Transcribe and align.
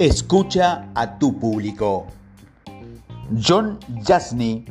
Escucha 0.00 0.88
a 0.94 1.18
tu 1.18 1.38
público. 1.38 2.06
John 3.38 3.78
Jasny, 4.02 4.64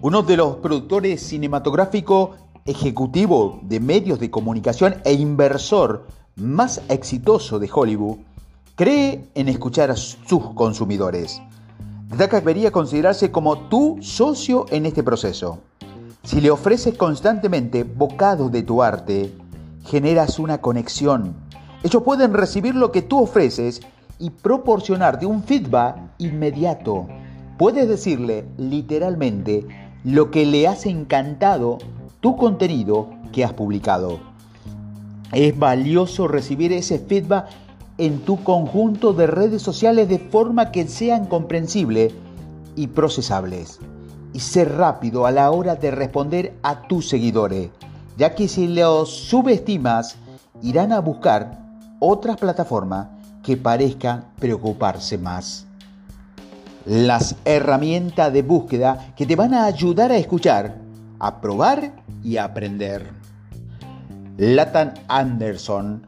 uno 0.00 0.22
de 0.22 0.36
los 0.36 0.58
productores 0.58 1.22
cinematográficos 1.22 2.36
ejecutivo 2.64 3.58
de 3.62 3.80
medios 3.80 4.20
de 4.20 4.30
comunicación 4.30 4.94
e 5.04 5.12
inversor 5.14 6.06
más 6.36 6.82
exitoso 6.88 7.58
de 7.58 7.68
Hollywood, 7.74 8.18
cree 8.76 9.24
en 9.34 9.48
escuchar 9.48 9.90
a 9.90 9.96
sus 9.96 10.54
consumidores. 10.54 11.42
Que 12.16 12.28
debería 12.28 12.70
considerarse 12.70 13.32
como 13.32 13.58
tu 13.68 13.98
socio 14.02 14.66
en 14.70 14.86
este 14.86 15.02
proceso. 15.02 15.58
Si 16.22 16.40
le 16.40 16.52
ofreces 16.52 16.96
constantemente 16.96 17.82
bocados 17.82 18.52
de 18.52 18.62
tu 18.62 18.84
arte, 18.84 19.34
generas 19.84 20.38
una 20.38 20.58
conexión. 20.58 21.34
Ellos 21.82 22.04
pueden 22.04 22.34
recibir 22.34 22.76
lo 22.76 22.92
que 22.92 23.02
tú 23.02 23.20
ofreces 23.20 23.80
y 24.18 24.30
proporcionarte 24.30 25.26
un 25.26 25.42
feedback 25.42 25.96
inmediato. 26.18 27.06
Puedes 27.58 27.88
decirle 27.88 28.46
literalmente 28.56 29.66
lo 30.04 30.30
que 30.30 30.46
le 30.46 30.68
has 30.68 30.86
encantado 30.86 31.78
tu 32.20 32.36
contenido 32.36 33.10
que 33.32 33.44
has 33.44 33.52
publicado. 33.52 34.18
Es 35.32 35.58
valioso 35.58 36.28
recibir 36.28 36.72
ese 36.72 36.98
feedback 36.98 37.46
en 37.98 38.20
tu 38.20 38.42
conjunto 38.42 39.12
de 39.12 39.26
redes 39.26 39.62
sociales 39.62 40.08
de 40.08 40.18
forma 40.18 40.70
que 40.70 40.86
sean 40.86 41.26
comprensibles 41.26 42.12
y 42.74 42.88
procesables. 42.88 43.80
Y 44.32 44.40
ser 44.40 44.76
rápido 44.76 45.26
a 45.26 45.30
la 45.30 45.50
hora 45.50 45.76
de 45.76 45.90
responder 45.90 46.54
a 46.62 46.82
tus 46.82 47.08
seguidores, 47.08 47.70
ya 48.18 48.34
que 48.34 48.48
si 48.48 48.68
los 48.68 49.10
subestimas, 49.10 50.16
irán 50.62 50.92
a 50.92 51.00
buscar 51.00 51.58
otras 52.00 52.36
plataformas 52.36 53.08
que 53.46 53.56
parezcan 53.56 54.24
preocuparse 54.40 55.16
más. 55.18 55.66
Las 56.84 57.36
herramientas 57.44 58.32
de 58.32 58.42
búsqueda 58.42 59.14
que 59.16 59.24
te 59.24 59.36
van 59.36 59.54
a 59.54 59.66
ayudar 59.66 60.10
a 60.10 60.16
escuchar, 60.16 60.74
a 61.20 61.40
probar 61.40 61.92
y 62.24 62.38
a 62.38 62.44
aprender. 62.44 63.08
Latan 64.36 64.94
Anderson, 65.06 66.04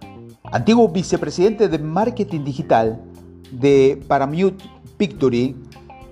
antiguo 0.51 0.89
vicepresidente 0.89 1.69
de 1.69 1.79
marketing 1.79 2.43
digital 2.43 3.01
de 3.53 4.03
Paramount 4.09 4.61
Picture, 4.97 5.55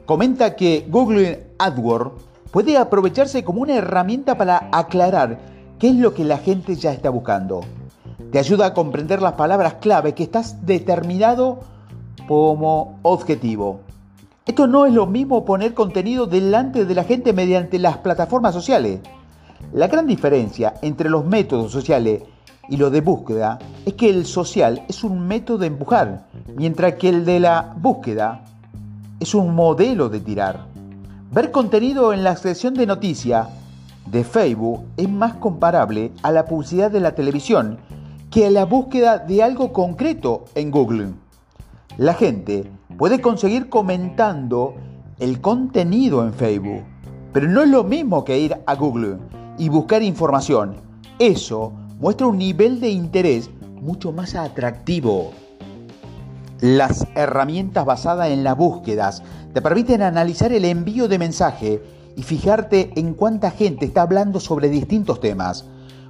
comenta 0.04 0.54
que 0.54 0.86
Google 0.88 1.44
AdWords 1.58 2.22
puede 2.52 2.78
aprovecharse 2.78 3.42
como 3.42 3.62
una 3.62 3.74
herramienta 3.74 4.38
para 4.38 4.68
aclarar 4.70 5.40
qué 5.80 5.88
es 5.88 5.96
lo 5.96 6.14
que 6.14 6.24
la 6.24 6.38
gente 6.38 6.76
ya 6.76 6.92
está 6.92 7.10
buscando 7.10 7.62
te 8.36 8.40
ayuda 8.40 8.66
a 8.66 8.74
comprender 8.74 9.22
las 9.22 9.32
palabras 9.32 9.76
clave 9.80 10.12
que 10.12 10.24
estás 10.24 10.66
determinado 10.66 11.60
como 12.28 12.98
objetivo. 13.00 13.80
Esto 14.44 14.66
no 14.66 14.84
es 14.84 14.92
lo 14.92 15.06
mismo 15.06 15.46
poner 15.46 15.72
contenido 15.72 16.26
delante 16.26 16.84
de 16.84 16.94
la 16.94 17.04
gente 17.04 17.32
mediante 17.32 17.78
las 17.78 17.96
plataformas 17.96 18.52
sociales. 18.52 19.00
La 19.72 19.86
gran 19.88 20.06
diferencia 20.06 20.74
entre 20.82 21.08
los 21.08 21.24
métodos 21.24 21.72
sociales 21.72 22.24
y 22.68 22.76
los 22.76 22.92
de 22.92 23.00
búsqueda 23.00 23.58
es 23.86 23.94
que 23.94 24.10
el 24.10 24.26
social 24.26 24.84
es 24.86 25.02
un 25.02 25.26
método 25.26 25.56
de 25.56 25.68
empujar, 25.68 26.26
mientras 26.54 26.96
que 26.96 27.08
el 27.08 27.24
de 27.24 27.40
la 27.40 27.72
búsqueda 27.78 28.44
es 29.18 29.34
un 29.34 29.54
modelo 29.54 30.10
de 30.10 30.20
tirar. 30.20 30.66
Ver 31.32 31.50
contenido 31.52 32.12
en 32.12 32.22
la 32.22 32.36
sección 32.36 32.74
de 32.74 32.84
noticias 32.84 33.48
de 34.04 34.24
Facebook 34.24 34.84
es 34.98 35.08
más 35.08 35.36
comparable 35.36 36.12
a 36.22 36.32
la 36.32 36.44
publicidad 36.44 36.90
de 36.90 37.00
la 37.00 37.14
televisión 37.14 37.78
que 38.36 38.50
la 38.50 38.66
búsqueda 38.66 39.16
de 39.16 39.42
algo 39.42 39.72
concreto 39.72 40.44
en 40.54 40.70
Google. 40.70 41.14
La 41.96 42.12
gente 42.12 42.70
puede 42.98 43.22
conseguir 43.22 43.70
comentando 43.70 44.74
el 45.18 45.40
contenido 45.40 46.22
en 46.22 46.34
Facebook, 46.34 46.82
pero 47.32 47.48
no 47.48 47.62
es 47.62 47.70
lo 47.70 47.82
mismo 47.82 48.26
que 48.26 48.38
ir 48.38 48.54
a 48.66 48.74
Google 48.74 49.16
y 49.56 49.70
buscar 49.70 50.02
información. 50.02 50.76
Eso 51.18 51.72
muestra 51.98 52.26
un 52.26 52.36
nivel 52.36 52.78
de 52.78 52.90
interés 52.90 53.48
mucho 53.80 54.12
más 54.12 54.34
atractivo. 54.34 55.30
Las 56.60 57.06
herramientas 57.14 57.86
basadas 57.86 58.28
en 58.28 58.44
las 58.44 58.58
búsquedas 58.58 59.22
te 59.54 59.62
permiten 59.62 60.02
analizar 60.02 60.52
el 60.52 60.66
envío 60.66 61.08
de 61.08 61.18
mensaje 61.18 61.82
y 62.16 62.22
fijarte 62.22 62.90
en 62.96 63.14
cuánta 63.14 63.50
gente 63.50 63.86
está 63.86 64.02
hablando 64.02 64.40
sobre 64.40 64.68
distintos 64.68 65.20
temas. 65.20 65.64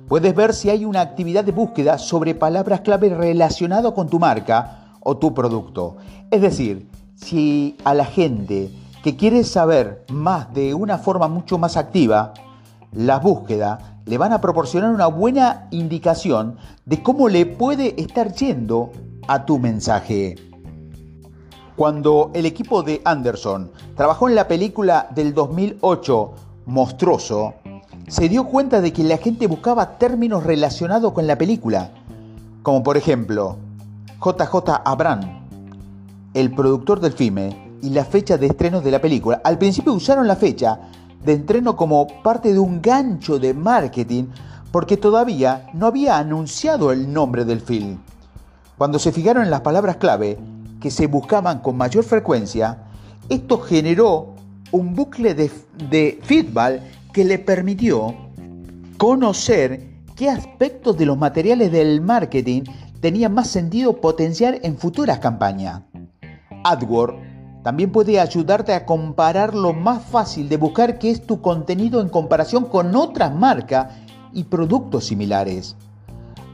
Puedes 0.09 0.37
ver 0.37 0.55
si 0.55 0.71
hay 0.71 0.85
una 0.85 1.01
actividad 1.01 1.43
de 1.43 1.51
búsqueda 1.51 1.99
sobre 1.99 2.37
palabras 2.37 2.83
clave 2.83 3.09
relacionadas 3.09 3.91
con 3.93 4.09
tu 4.09 4.21
marca 4.21 4.95
o 5.01 5.17
tu 5.17 5.35
producto. 5.35 5.97
Es 6.31 6.41
decir, 6.43 6.89
si 7.17 7.77
a 7.83 7.93
la 7.93 8.05
gente 8.05 8.71
que 9.03 9.17
quiere 9.17 9.43
saber 9.43 10.05
más 10.13 10.55
de 10.55 10.75
una 10.75 10.99
forma 10.99 11.27
mucho 11.27 11.59
más 11.59 11.77
activa, 11.77 12.35
las 12.93 13.21
búsquedas 13.21 13.83
le 14.05 14.17
van 14.17 14.33
a 14.33 14.41
proporcionar 14.41 14.93
una 14.93 15.09
buena 15.09 15.67
indicación 15.73 16.57
de 16.85 17.03
cómo 17.03 17.29
le 17.29 17.45
puede 17.45 18.01
estar 18.01 18.33
yendo 18.33 18.93
a 19.27 19.45
tu 19.45 19.59
mensaje. 19.59 20.37
Cuando 21.75 22.31
el 22.33 22.47
equipo 22.47 22.85
de 22.85 23.03
Anderson 23.05 23.73
trabajó 23.97 24.29
en 24.29 24.37
la 24.37 24.47
película 24.47 25.09
del 25.17 25.35
2008 25.35 26.33
Monstruoso, 26.67 27.55
se 28.09 28.29
dio 28.29 28.45
cuenta 28.45 28.81
de 28.81 28.93
que 28.93 29.05
la 29.05 29.19
gente 29.19 29.47
buscaba 29.47 29.99
términos 29.99 30.45
relacionados 30.45 31.13
con 31.13 31.27
la 31.27 31.37
película, 31.37 31.91
como 32.63 32.83
por 32.83 32.97
ejemplo 32.97 33.59
JJ 34.25 34.83
Abraham, 34.85 35.47
el 36.35 36.53
productor 36.53 37.01
del 37.01 37.13
filme, 37.13 37.67
y 37.83 37.91
la 37.91 38.05
fecha 38.05 38.37
de 38.39 38.47
estreno 38.47 38.81
de 38.81 38.91
la 38.91 39.01
película. 39.01 39.41
Al 39.45 39.59
principio 39.59 39.93
usaron 39.93 40.27
la 40.27 40.37
fecha 40.37 40.81
de 41.25 41.35
estreno 41.35 41.77
como 41.77 42.07
parte 42.23 42.53
de 42.53 42.59
un 42.59 42.81
gancho 42.81 43.39
de 43.39 43.55
marketing 43.55 44.25
porque 44.73 44.97
todavía 44.97 45.69
no 45.73 45.87
había 45.87 46.19
anunciado 46.19 46.93
el 46.93 47.13
nombre 47.13 47.45
del 47.45 47.61
film. 47.61 47.99
Cuando 48.77 48.99
se 48.99 49.13
fijaron 49.13 49.45
en 49.45 49.51
las 49.51 49.61
palabras 49.61 49.97
clave 49.97 50.39
que 50.81 50.91
se 50.91 51.07
buscaban 51.07 51.61
con 51.61 51.77
mayor 51.77 52.05
frecuencia, 52.05 52.79
esto 53.29 53.59
generó 53.59 54.35
un 54.73 54.95
bucle 54.95 55.35
de, 55.35 55.51
de 55.89 56.21
feedback 56.23 56.83
que 57.17 57.25
le 57.25 57.39
permitió 57.39 58.15
conocer 58.99 59.89
qué 60.17 60.29
aspectos 60.29 60.99
de 60.99 61.07
los 61.07 61.17
materiales 61.17 61.73
del 61.73 62.03
marketing 62.03 62.65
tenían 63.01 63.33
más 63.33 63.49
sentido 63.49 64.03
potenciar 64.03 64.61
en 64.63 64.77
futuras 64.77 65.19
campañas. 65.19 65.81
AdWords 66.63 67.17
también 67.65 67.91
puede 67.91 68.21
ayudarte 68.21 68.75
a 68.75 68.85
comparar 68.85 69.55
lo 69.55 69.73
más 69.73 70.05
fácil 70.05 70.51
de 70.51 70.59
buscar 70.59 70.99
qué 70.99 71.11
es 71.11 71.27
tu 71.27 71.41
contenido 71.41 72.03
en 72.03 72.11
comparación 72.11 72.67
con 72.67 72.95
otras 72.95 73.35
marcas 73.35 73.95
y 74.35 74.45
productos 74.45 75.07
similares. 75.07 75.75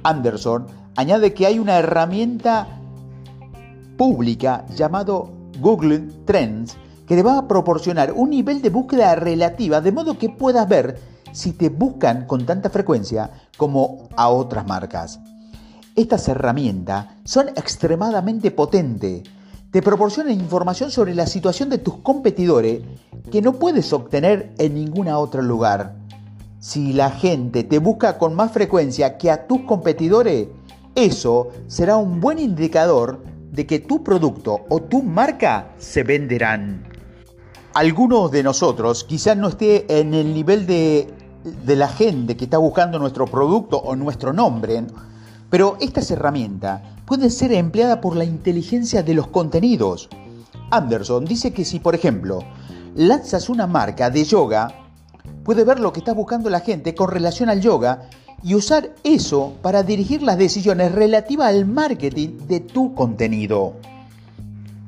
Anderson 0.05 0.69
añade 0.95 1.35
que 1.35 1.47
hay 1.47 1.59
una 1.59 1.81
herramienta 1.81 2.69
pública 3.97 4.65
llamado 4.77 5.29
Google 5.59 6.05
Trends 6.25 6.77
que 7.13 7.17
te 7.17 7.23
va 7.23 7.37
a 7.37 7.47
proporcionar 7.47 8.15
un 8.17 8.31
nivel 8.31 8.63
de 8.63 8.71
búsqueda 8.71 9.15
relativa 9.15 9.83
de 9.83 9.93
modo 9.93 10.17
que 10.17 10.31
puedas 10.31 10.67
ver 10.67 10.99
si 11.31 11.53
te 11.53 11.69
buscan 11.69 12.25
con 12.25 12.47
tanta 12.47 12.71
frecuencia 12.71 13.31
como 13.59 14.09
a 14.17 14.31
otras 14.31 14.67
marcas. 14.67 15.21
Estas 15.95 16.27
herramientas 16.29 17.09
son 17.25 17.49
extremadamente 17.49 18.51
potentes. 18.51 19.25
Te 19.71 19.83
proporcionan 19.83 20.33
información 20.33 20.91
sobre 20.91 21.15
la 21.15 21.27
situación 21.27 21.69
de 21.69 21.77
tus 21.77 21.97
competidores 21.99 22.81
que 23.31 23.43
no 23.43 23.59
puedes 23.59 23.93
obtener 23.93 24.55
en 24.57 24.73
ningún 24.73 25.09
otro 25.09 25.43
lugar. 25.43 25.97
Si 26.61 26.95
la 26.95 27.11
gente 27.11 27.63
te 27.63 27.79
busca 27.79 28.17
con 28.17 28.35
más 28.35 28.53
frecuencia 28.53 29.19
que 29.19 29.31
a 29.31 29.47
tus 29.47 29.61
competidores, 29.65 30.49
eso 30.95 31.51
será 31.67 31.97
un 31.97 32.23
buen 32.23 32.39
indicador 32.39 33.23
de 33.51 33.67
que 33.67 33.81
tu 33.81 34.03
producto 34.03 34.65
o 34.71 34.81
tu 34.81 35.03
marca 35.03 35.75
se 35.77 36.05
venderán. 36.05 36.91
Algunos 37.75 38.31
de 38.31 38.43
nosotros 38.43 39.03
quizás 39.05 39.35
no 39.35 39.49
esté 39.49 39.99
en 39.99 40.13
el 40.13 40.35
nivel 40.35 40.67
de, 40.67 41.09
la 41.67 41.89
gente 41.89 42.37
que 42.37 42.45
está 42.45 42.59
buscando 42.59 42.99
nuestro 42.99 43.25
producto 43.25 43.79
o 43.79 43.97
nuestro 43.97 44.35
nombre, 44.35 44.85
pero 45.49 45.79
estas 45.81 46.11
herramientas 46.11 46.83
pueden 47.07 47.31
ser 47.31 47.51
empleadas 47.53 47.99
por 47.99 48.15
la 48.15 48.25
inteligencia 48.25 49.03
de 49.03 49.15
los 49.15 49.29
contenidos. 49.29 50.11
Anderson 50.71 51.25
dice 51.25 51.55
que 51.55 51.65
si, 51.65 51.81
por 51.81 51.95
ejemplo, 51.95 52.41
lanzas 52.95 53.49
una 53.49 53.67
marca 53.67 54.11
de 54.11 54.25
yoga, 54.25 54.69
puede 55.43 55.65
ver 55.65 55.81
lo 55.81 55.95
que 55.95 56.01
está 56.01 56.13
buscando 56.13 56.51
la 56.51 56.61
gente 56.61 56.95
con 56.95 57.09
relación 57.09 57.49
al 57.49 57.63
yoga 57.63 58.11
y 58.43 58.55
usar 58.55 58.91
eso 59.03 59.55
para 59.63 59.83
dirigir 59.83 60.23
las 60.23 60.37
decisiones 60.37 60.93
relativas 60.93 61.49
al 61.49 61.65
marketing 61.65 62.37
de 62.47 62.61
tu 62.61 62.95
contenido. 62.95 63.77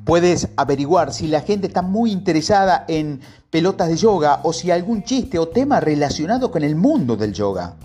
Puedes 0.05 0.49
averiguar 0.55 1.11
si 1.11 1.27
la 1.27 1.41
gente 1.41 1.65
está 1.65 1.81
muy 1.81 2.11
interesada 2.11 2.85
en 2.87 3.21
pelotas 3.49 3.89
de 3.89 3.97
yoga 3.97 4.41
o 4.43 4.53
si 4.53 4.69
algún 4.69 5.03
chiste 5.03 5.39
o 5.39 5.47
tema 5.47 5.79
relacionado 5.79 6.51
con 6.51 6.63
el 6.63 6.75
mundo 6.75 7.17
del 7.17 7.33
yoga. 7.33 7.75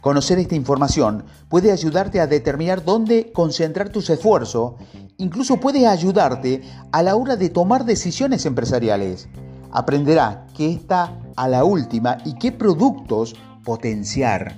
Conocer 0.00 0.38
esta 0.38 0.54
información 0.54 1.24
puede 1.48 1.72
ayudarte 1.72 2.20
a 2.20 2.28
determinar 2.28 2.84
dónde 2.84 3.32
concentrar 3.32 3.88
tus 3.88 4.08
esfuerzos, 4.08 4.74
incluso 5.16 5.58
puede 5.58 5.88
ayudarte 5.88 6.62
a 6.92 7.02
la 7.02 7.16
hora 7.16 7.34
de 7.34 7.48
tomar 7.48 7.84
decisiones 7.84 8.46
empresariales. 8.46 9.28
Aprenderá 9.72 10.46
qué 10.56 10.72
está 10.72 11.18
a 11.34 11.48
la 11.48 11.64
última 11.64 12.18
y 12.24 12.34
qué 12.34 12.52
productos 12.52 13.34
potenciar. 13.64 14.54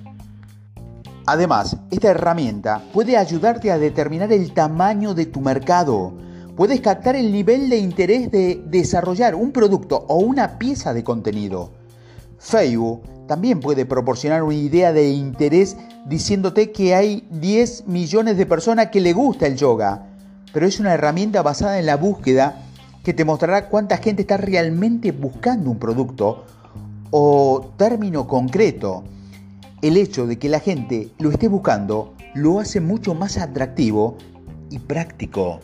Además, 1.24 1.78
esta 1.90 2.08
herramienta 2.08 2.82
puede 2.92 3.16
ayudarte 3.16 3.72
a 3.72 3.78
determinar 3.78 4.30
el 4.32 4.52
tamaño 4.52 5.14
de 5.14 5.24
tu 5.24 5.40
mercado. 5.40 6.12
Puedes 6.60 6.82
captar 6.82 7.16
el 7.16 7.32
nivel 7.32 7.70
de 7.70 7.78
interés 7.78 8.30
de 8.30 8.62
desarrollar 8.66 9.34
un 9.34 9.50
producto 9.50 10.04
o 10.08 10.16
una 10.16 10.58
pieza 10.58 10.92
de 10.92 11.02
contenido. 11.02 11.72
Facebook 12.38 13.00
también 13.26 13.60
puede 13.60 13.86
proporcionar 13.86 14.42
una 14.42 14.56
idea 14.56 14.92
de 14.92 15.08
interés 15.08 15.78
diciéndote 16.04 16.70
que 16.70 16.94
hay 16.94 17.26
10 17.30 17.86
millones 17.86 18.36
de 18.36 18.44
personas 18.44 18.88
que 18.88 19.00
le 19.00 19.14
gusta 19.14 19.46
el 19.46 19.56
yoga, 19.56 20.08
pero 20.52 20.66
es 20.66 20.78
una 20.80 20.92
herramienta 20.92 21.40
basada 21.40 21.78
en 21.78 21.86
la 21.86 21.96
búsqueda 21.96 22.60
que 23.04 23.14
te 23.14 23.24
mostrará 23.24 23.70
cuánta 23.70 23.96
gente 23.96 24.20
está 24.20 24.36
realmente 24.36 25.12
buscando 25.12 25.70
un 25.70 25.78
producto 25.78 26.44
o 27.10 27.70
término 27.78 28.28
concreto. 28.28 29.02
El 29.80 29.96
hecho 29.96 30.26
de 30.26 30.38
que 30.38 30.50
la 30.50 30.60
gente 30.60 31.08
lo 31.20 31.30
esté 31.30 31.48
buscando 31.48 32.12
lo 32.34 32.60
hace 32.60 32.82
mucho 32.82 33.14
más 33.14 33.38
atractivo 33.38 34.18
y 34.68 34.78
práctico. 34.78 35.60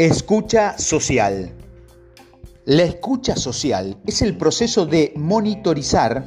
Escucha 0.00 0.78
social. 0.78 1.52
La 2.64 2.84
escucha 2.84 3.36
social 3.36 3.98
es 4.06 4.22
el 4.22 4.34
proceso 4.34 4.86
de 4.86 5.12
monitorizar 5.14 6.24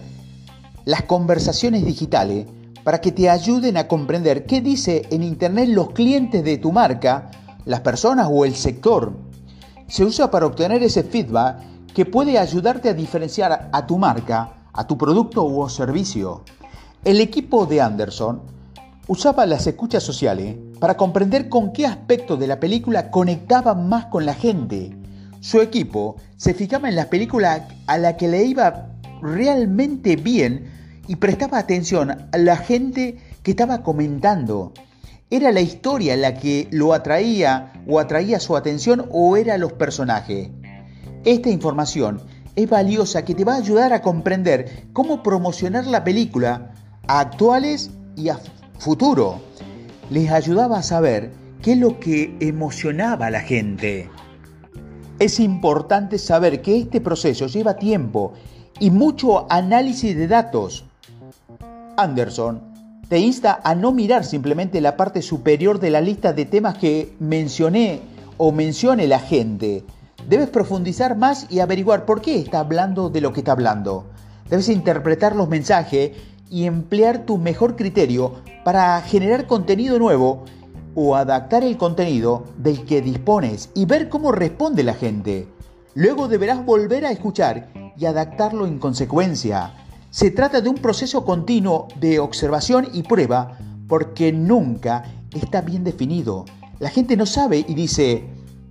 las 0.85 1.01
conversaciones 1.05 1.83
digitales 1.83 2.45
para 2.83 3.01
que 3.01 3.11
te 3.11 3.31
ayuden 3.31 3.77
a 3.77 3.87
comprender 3.87 4.45
qué 4.45 4.61
dice 4.61 5.07
en 5.09 5.23
Internet 5.23 5.69
los 5.69 5.89
clientes 5.89 6.43
de 6.43 6.59
tu 6.59 6.71
marca, 6.71 7.31
las 7.65 7.79
personas 7.79 8.27
o 8.31 8.45
el 8.45 8.53
sector. 8.53 9.13
Se 9.87 10.05
usa 10.05 10.29
para 10.29 10.45
obtener 10.45 10.83
ese 10.83 11.01
feedback 11.01 11.57
que 11.95 12.05
puede 12.05 12.37
ayudarte 12.37 12.89
a 12.89 12.93
diferenciar 12.93 13.71
a 13.73 13.87
tu 13.87 13.97
marca, 13.97 14.69
a 14.71 14.85
tu 14.85 14.99
producto 14.99 15.43
o 15.43 15.67
servicio. 15.67 16.43
El 17.03 17.19
equipo 17.19 17.65
de 17.65 17.81
Anderson 17.81 18.39
usaba 19.07 19.47
las 19.47 19.65
escuchas 19.65 20.03
sociales 20.03 20.57
para 20.83 20.97
comprender 20.97 21.47
con 21.47 21.71
qué 21.71 21.85
aspecto 21.85 22.35
de 22.35 22.45
la 22.45 22.59
película 22.59 23.09
conectaba 23.09 23.73
más 23.73 24.07
con 24.07 24.25
la 24.25 24.33
gente. 24.33 24.93
Su 25.39 25.61
equipo 25.61 26.17
se 26.35 26.53
fijaba 26.53 26.89
en 26.89 26.97
las 26.97 27.05
películas 27.05 27.61
a 27.87 27.97
la 27.97 28.17
que 28.17 28.27
le 28.27 28.43
iba 28.43 28.89
realmente 29.21 30.17
bien 30.17 30.65
y 31.07 31.15
prestaba 31.15 31.57
atención 31.57 32.11
a 32.11 32.37
la 32.37 32.57
gente 32.57 33.17
que 33.43 33.51
estaba 33.51 33.81
comentando. 33.81 34.73
¿Era 35.29 35.53
la 35.53 35.61
historia 35.61 36.17
la 36.17 36.33
que 36.33 36.67
lo 36.69 36.93
atraía 36.93 37.71
o 37.87 37.97
atraía 37.97 38.41
su 38.41 38.57
atención 38.57 39.05
o 39.09 39.37
era 39.37 39.57
los 39.57 39.71
personajes? 39.71 40.49
Esta 41.23 41.49
información 41.49 42.19
es 42.57 42.69
valiosa 42.69 43.23
que 43.23 43.35
te 43.35 43.45
va 43.45 43.53
a 43.53 43.59
ayudar 43.59 43.93
a 43.93 44.01
comprender 44.01 44.87
cómo 44.91 45.23
promocionar 45.23 45.87
la 45.87 46.03
película 46.03 46.73
a 47.07 47.21
actuales 47.21 47.89
y 48.17 48.27
a 48.27 48.37
futuro. 48.77 49.39
Les 50.13 50.29
ayudaba 50.29 50.77
a 50.77 50.83
saber 50.83 51.31
qué 51.63 51.71
es 51.71 51.79
lo 51.79 51.99
que 51.99 52.37
emocionaba 52.39 53.25
a 53.25 53.31
la 53.31 53.39
gente. 53.39 54.11
Es 55.17 55.39
importante 55.39 56.19
saber 56.19 56.61
que 56.61 56.77
este 56.77 57.01
proceso 57.01 57.47
lleva 57.47 57.77
tiempo 57.77 58.33
y 58.79 58.91
mucho 58.91 59.51
análisis 59.51 60.15
de 60.15 60.27
datos. 60.27 60.85
Anderson 61.97 62.61
te 63.09 63.17
insta 63.17 63.59
a 63.63 63.73
no 63.73 63.91
mirar 63.91 64.23
simplemente 64.23 64.81
la 64.81 64.97
parte 64.97 65.23
superior 65.23 65.79
de 65.79 65.89
la 65.89 65.99
lista 65.99 66.31
de 66.31 66.45
temas 66.45 66.77
que 66.77 67.15
mencioné 67.19 68.01
o 68.37 68.51
mencione 68.51 69.07
la 69.07 69.17
gente. 69.17 69.83
Debes 70.29 70.49
profundizar 70.49 71.17
más 71.17 71.47
y 71.49 71.59
averiguar 71.59 72.05
por 72.05 72.21
qué 72.21 72.37
está 72.37 72.59
hablando 72.59 73.09
de 73.09 73.21
lo 73.21 73.33
que 73.33 73.39
está 73.39 73.53
hablando. 73.53 74.05
Debes 74.47 74.69
interpretar 74.69 75.35
los 75.35 75.49
mensajes 75.49 76.11
y 76.53 76.67
emplear 76.67 77.25
tu 77.25 77.39
mejor 77.39 77.75
criterio 77.75 78.35
para 78.63 79.01
generar 79.01 79.47
contenido 79.47 79.97
nuevo 79.97 80.45
o 80.93 81.15
adaptar 81.15 81.63
el 81.63 81.77
contenido 81.77 82.43
del 82.59 82.85
que 82.85 83.01
dispones 83.01 83.71
y 83.73 83.85
ver 83.85 84.07
cómo 84.07 84.31
responde 84.31 84.83
la 84.83 84.93
gente. 84.93 85.47
Luego 85.95 86.27
deberás 86.27 86.63
volver 86.63 87.07
a 87.07 87.11
escuchar 87.11 87.71
y 87.97 88.05
adaptarlo 88.05 88.67
en 88.67 88.77
consecuencia. 88.77 89.73
Se 90.11 90.29
trata 90.29 90.61
de 90.61 90.69
un 90.69 90.75
proceso 90.75 91.25
continuo 91.25 91.87
de 91.99 92.19
observación 92.19 92.87
y 92.93 93.01
prueba 93.01 93.57
porque 93.87 94.31
nunca 94.31 95.05
está 95.33 95.61
bien 95.61 95.83
definido. 95.83 96.45
La 96.77 96.91
gente 96.91 97.17
no 97.17 97.25
sabe 97.25 97.65
y 97.67 97.73
dice, 97.73 98.25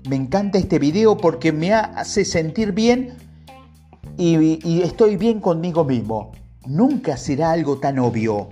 me 0.08 0.14
encanta 0.14 0.56
este 0.56 0.78
video 0.78 1.16
porque 1.16 1.50
me 1.50 1.72
hace 1.72 2.24
sentir 2.24 2.70
bien 2.70 3.16
y, 4.16 4.82
estoy 4.82 5.16
bien 5.16 5.40
conmigo 5.40 5.84
mismo. 5.84 6.30
Nunca 6.66 7.16
será 7.16 7.50
algo 7.50 7.78
tan 7.78 7.98
obvio. 7.98 8.50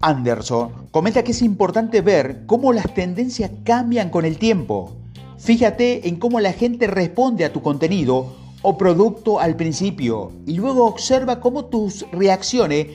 Anderson 0.00 0.88
comenta 0.90 1.22
que 1.22 1.32
es 1.32 1.42
importante 1.42 2.00
ver 2.00 2.46
cómo 2.46 2.72
las 2.72 2.94
tendencias 2.94 3.50
cambian 3.64 4.08
con 4.08 4.24
el 4.24 4.38
tiempo. 4.38 4.96
Fíjate 5.38 6.08
en 6.08 6.16
cómo 6.16 6.40
la 6.40 6.52
gente 6.52 6.86
responde 6.86 7.44
a 7.44 7.52
tu 7.52 7.62
contenido 7.62 8.34
o 8.62 8.78
producto 8.78 9.38
al 9.38 9.54
principio 9.54 10.32
y 10.46 10.54
luego 10.54 10.86
observa 10.86 11.40
cómo 11.40 11.66
tus 11.66 12.06
reacciones 12.10 12.86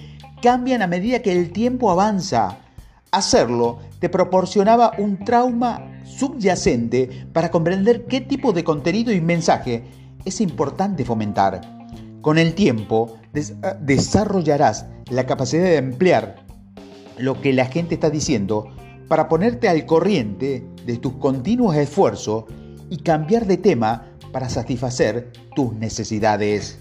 cambian 0.41 0.81
a 0.81 0.87
medida 0.87 1.21
que 1.21 1.31
el 1.31 1.51
tiempo 1.51 1.91
avanza. 1.91 2.57
Hacerlo 3.11 3.77
te 3.99 4.09
proporcionaba 4.09 4.93
un 4.97 5.23
trauma 5.23 6.01
subyacente 6.03 7.27
para 7.31 7.51
comprender 7.51 8.05
qué 8.07 8.21
tipo 8.21 8.53
de 8.53 8.63
contenido 8.63 9.13
y 9.13 9.21
mensaje 9.21 9.83
es 10.25 10.41
importante 10.41 11.05
fomentar. 11.05 11.82
Con 12.23 12.37
el 12.37 12.53
tiempo 12.53 13.17
desarrollarás 13.81 14.85
la 15.11 15.25
capacidad 15.25 15.65
de 15.65 15.75
emplear 15.75 16.37
lo 17.17 17.41
que 17.41 17.51
la 17.51 17.65
gente 17.65 17.95
está 17.95 18.09
diciendo 18.09 18.69
para 19.09 19.27
ponerte 19.27 19.67
al 19.67 19.85
corriente 19.85 20.65
de 20.85 20.97
tus 20.99 21.15
continuos 21.15 21.75
esfuerzos 21.75 22.45
y 22.89 22.99
cambiar 22.99 23.45
de 23.45 23.57
tema 23.57 24.05
para 24.31 24.47
satisfacer 24.47 25.33
tus 25.53 25.73
necesidades. 25.73 26.79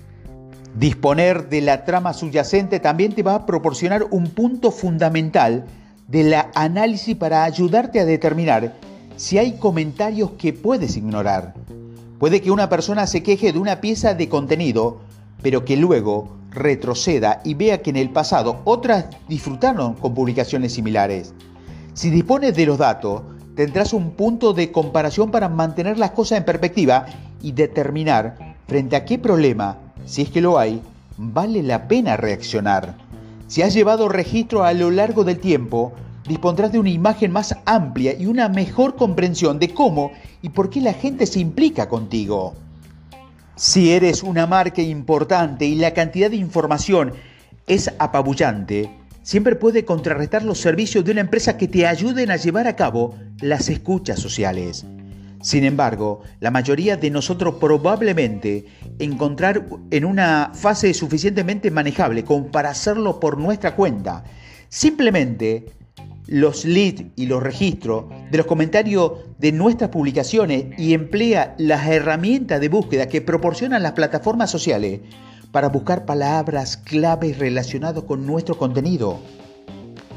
Disponer 0.79 1.49
de 1.49 1.61
la 1.61 1.85
trama 1.85 2.13
subyacente 2.13 2.79
también 2.79 3.13
te 3.13 3.25
va 3.25 3.35
a 3.35 3.45
proporcionar 3.45 4.07
un 4.13 4.29
punto 4.29 4.71
fundamental 4.71 5.67
de 6.07 6.23
la 6.23 6.53
análisis 6.55 7.17
para 7.17 7.43
ayudarte 7.43 7.99
a 7.99 8.05
determinar 8.05 8.75
si 9.17 9.39
hay 9.39 9.55
comentarios 9.55 10.31
que 10.39 10.53
puedes 10.53 10.97
ignorar. 10.97 11.55
Puede 12.21 12.41
que 12.41 12.53
una 12.53 12.69
persona 12.69 13.09
se 13.09 13.25
queje 13.25 13.53
de 13.53 13.59
una 13.59 13.81
pieza 13.81 14.15
de 14.15 14.29
contenido, 14.29 15.01
pero 15.43 15.65
que 15.65 15.77
luego 15.77 16.29
retroceda 16.51 17.41
y 17.45 17.55
vea 17.55 17.83
que 17.83 17.91
en 17.91 17.97
el 17.97 18.11
pasado 18.11 18.61
otras 18.65 19.07
disfrutaron 19.29 19.95
con 19.95 20.15
publicaciones 20.15 20.73
similares. 20.73 21.35
Si 21.95 22.11
dispones 22.11 22.55
de 22.55 22.67
los 22.67 22.79
datos, 22.79 23.23
tendrás 23.55 23.93
un 23.93 24.13
punto 24.13 24.53
de 24.53 24.73
comparación 24.73 25.31
para 25.31 25.49
mantener 25.49 25.99
las 25.99 26.13
cosas 26.13 26.39
en 26.39 26.45
perspectiva 26.45 27.07
y 27.43 27.53
determinar 27.53 28.57
frente 28.67 28.97
a 28.97 29.05
qué 29.05 29.19
problema, 29.19 29.79
si 30.07 30.23
es 30.23 30.31
que 30.31 30.41
lo 30.41 30.59
hay, 30.59 30.81
vale 31.19 31.63
la 31.63 31.89
pena 31.89 32.17
reaccionar. 32.17 32.97
Si 33.47 33.63
has 33.63 33.75
llevado 33.75 34.09
registro 34.09 34.65
a 34.65 34.73
lo 34.73 34.91
largo 34.91 35.25
del 35.25 35.39
tiempo, 35.39 35.93
dispondrás 36.27 36.73
de 36.73 36.79
una 36.79 36.91
imagen 36.91 37.33
más 37.33 37.55
amplia 37.67 38.15
y 38.19 38.27
una 38.27 38.49
mejor 38.49 38.97
comprensión 38.97 39.59
de 39.59 39.75
cómo 39.75 40.13
y 40.41 40.49
por 40.49 40.71
qué 40.71 40.81
la 40.81 40.95
gente 40.95 41.27
se 41.27 41.41
implica 41.41 41.89
contigo. 41.89 42.55
Si 43.63 43.93
eres 43.93 44.25
una 44.25 44.49
marca 44.49 44.83
importante 44.83 45.67
y 45.67 45.77
la 45.77 45.95
cantidad 45.95 46.29
de 46.29 46.35
información 46.35 47.13
es 47.69 47.93
apabullante, 48.01 48.91
siempre 49.23 49.55
puede 49.55 49.85
contrarrestar 49.85 50.43
los 50.43 50.59
servicios 50.59 51.05
de 51.05 51.13
una 51.13 51.21
empresa 51.21 51.57
que 51.57 51.69
te 51.69 51.87
ayuden 51.87 52.33
a 52.33 52.37
llevar 52.37 52.67
a 52.67 52.75
cabo 52.75 53.15
las 53.41 53.69
escuchas 53.69 54.19
sociales. 54.19 54.85
Sin 55.43 55.63
embargo, 55.63 56.23
la 56.41 56.51
mayoría 56.51 56.97
de 56.97 57.11
nosotros 57.11 57.55
probablemente 57.61 58.65
encontrar 58.99 59.65
en 59.93 60.07
una 60.07 60.51
fase 60.55 60.93
suficientemente 60.93 61.71
manejable 61.71 62.25
como 62.25 62.49
para 62.49 62.71
hacerlo 62.71 63.21
por 63.21 63.39
nuestra 63.39 63.77
cuenta. 63.77 64.25
Simplemente 64.71 65.67
los 66.33 66.65
leads 66.65 67.05
y 67.15 67.27
los 67.27 67.43
registros 67.43 68.07
de 68.31 68.39
los 68.39 68.47
comentarios 68.47 69.13
de 69.39 69.53
nuestras 69.53 69.91
publicaciones 69.91 70.65
y 70.79 70.95
emplea 70.95 71.55
las 71.59 71.87
herramientas 71.87 72.59
de 72.59 72.71
búsqueda 72.71 73.07
que 73.07 73.21
proporcionan 73.21 73.83
las 73.83 73.93
plataformas 73.93 74.51
sociales 74.51 75.01
para 75.51 75.69
buscar 75.69 76.07
palabras 76.07 76.79
claves 76.79 77.39
relacionadas 77.39 78.05
con 78.05 78.27
nuestro 78.27 78.57
contenido. 78.57 79.19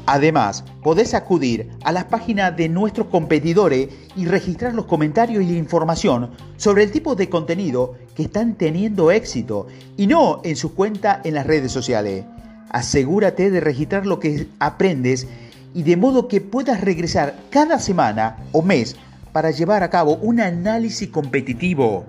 Además, 0.06 0.64
podés 0.82 1.12
acudir 1.12 1.68
a 1.84 1.92
las 1.92 2.04
páginas 2.04 2.56
de 2.56 2.70
nuestros 2.70 3.08
competidores 3.08 3.88
y 4.16 4.24
registrar 4.24 4.72
los 4.72 4.86
comentarios 4.86 5.44
y 5.44 5.48
la 5.48 5.58
información 5.58 6.30
sobre 6.56 6.84
el 6.84 6.92
tipo 6.92 7.14
de 7.14 7.28
contenido 7.28 7.92
que 8.14 8.22
están 8.22 8.54
teniendo 8.54 9.10
éxito 9.10 9.66
y 9.98 10.06
no 10.06 10.40
en 10.44 10.56
su 10.56 10.74
cuenta 10.74 11.20
en 11.24 11.34
las 11.34 11.46
redes 11.46 11.72
sociales. 11.72 12.24
Asegúrate 12.70 13.50
de 13.50 13.60
registrar 13.60 14.06
lo 14.06 14.18
que 14.18 14.48
aprendes 14.58 15.26
y 15.76 15.82
de 15.82 15.98
modo 15.98 16.26
que 16.26 16.40
puedas 16.40 16.80
regresar 16.80 17.36
cada 17.50 17.78
semana 17.78 18.38
o 18.52 18.62
mes 18.62 18.96
para 19.32 19.50
llevar 19.50 19.82
a 19.82 19.90
cabo 19.90 20.16
un 20.16 20.40
análisis 20.40 21.10
competitivo. 21.10 22.06